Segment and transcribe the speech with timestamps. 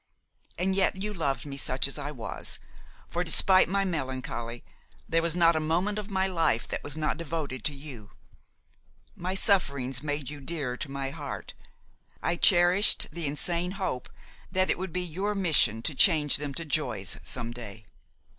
[0.57, 2.57] And yet you loved me such as I was;
[3.07, 4.63] for, despite my melancholy,
[5.07, 8.09] there was not a moment of my life that was not devoted to you;
[9.15, 11.53] my sufferings made you dearer to my heart;
[12.19, 14.09] I cherished the insane hope
[14.51, 17.85] that it would be your mission to change them to joys some day.